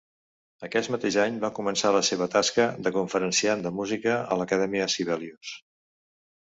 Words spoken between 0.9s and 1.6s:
mateix any va